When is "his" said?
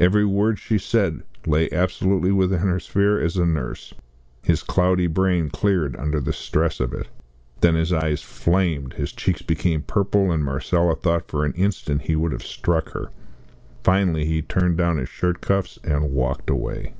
4.42-4.64, 7.76-7.92, 8.94-9.12, 14.96-15.08